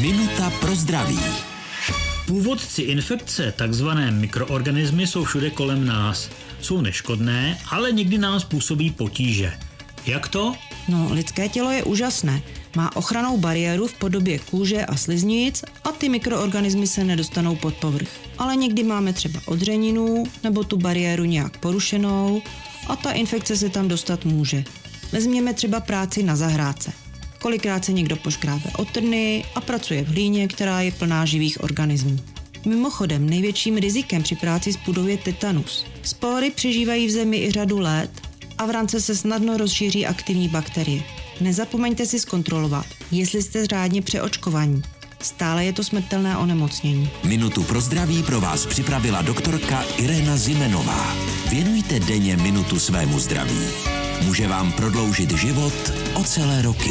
Minuta 0.00 0.50
pro 0.60 0.74
zdraví. 0.74 1.18
Původci 2.26 2.82
infekce, 2.82 3.52
takzvané 3.56 4.10
mikroorganismy, 4.10 5.06
jsou 5.06 5.24
všude 5.24 5.50
kolem 5.50 5.86
nás. 5.86 6.30
Jsou 6.60 6.80
neškodné, 6.80 7.58
ale 7.70 7.92
někdy 7.92 8.18
nám 8.18 8.40
způsobí 8.40 8.90
potíže. 8.90 9.52
Jak 10.06 10.28
to? 10.28 10.54
No, 10.88 11.08
lidské 11.12 11.48
tělo 11.48 11.70
je 11.70 11.84
úžasné. 11.84 12.42
Má 12.76 12.96
ochranou 12.96 13.38
bariéru 13.38 13.86
v 13.86 13.92
podobě 13.92 14.38
kůže 14.38 14.86
a 14.86 14.96
sliznic 14.96 15.64
a 15.84 15.92
ty 15.92 16.08
mikroorganismy 16.08 16.86
se 16.86 17.04
nedostanou 17.04 17.56
pod 17.56 17.74
povrch. 17.74 18.08
Ale 18.38 18.56
někdy 18.56 18.82
máme 18.82 19.12
třeba 19.12 19.40
odřeninu 19.46 20.24
nebo 20.44 20.64
tu 20.64 20.76
bariéru 20.76 21.24
nějak 21.24 21.56
porušenou 21.56 22.42
a 22.86 22.96
ta 22.96 23.12
infekce 23.12 23.56
se 23.56 23.68
tam 23.68 23.88
dostat 23.88 24.24
může. 24.24 24.64
Vezměme 25.12 25.54
třeba 25.54 25.80
práci 25.80 26.22
na 26.22 26.36
zahrádce. 26.36 27.09
Kolikrát 27.40 27.84
se 27.84 27.92
někdo 27.92 28.16
poškrábe 28.16 28.70
o 28.76 28.84
trny 28.84 29.44
a 29.54 29.60
pracuje 29.60 30.04
v 30.04 30.08
hlíně, 30.08 30.48
která 30.48 30.80
je 30.80 30.92
plná 30.92 31.24
živých 31.24 31.64
organismů. 31.64 32.18
Mimochodem, 32.66 33.30
největším 33.30 33.76
rizikem 33.76 34.22
při 34.22 34.36
práci 34.36 34.72
s 34.72 34.76
půdou 34.76 35.06
je 35.06 35.16
tetanus. 35.16 35.86
Spory 36.02 36.50
přežívají 36.50 37.06
v 37.06 37.10
zemi 37.10 37.36
i 37.36 37.50
řadu 37.50 37.78
let 37.78 38.10
a 38.58 38.66
v 38.66 38.70
rance 38.70 39.00
se 39.00 39.16
snadno 39.16 39.56
rozšíří 39.56 40.06
aktivní 40.06 40.48
bakterie. 40.48 41.02
Nezapomeňte 41.40 42.06
si 42.06 42.20
zkontrolovat, 42.20 42.86
jestli 43.10 43.42
jste 43.42 43.66
řádně 43.66 44.02
přeočkovaní. 44.02 44.82
Stále 45.22 45.64
je 45.64 45.72
to 45.72 45.84
smrtelné 45.84 46.36
onemocnění. 46.36 47.10
Minutu 47.24 47.62
pro 47.62 47.80
zdraví 47.80 48.22
pro 48.22 48.40
vás 48.40 48.66
připravila 48.66 49.22
doktorka 49.22 49.84
Irena 49.96 50.36
Zimenová. 50.36 51.16
Věnujte 51.50 52.00
denně 52.00 52.36
minutu 52.36 52.78
svému 52.78 53.18
zdraví. 53.18 53.60
Může 54.24 54.48
vám 54.48 54.72
prodloužit 54.72 55.30
život 55.30 55.92
o 56.14 56.24
celé 56.24 56.62
roky. 56.62 56.90